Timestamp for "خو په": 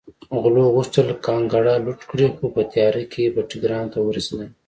2.35-2.61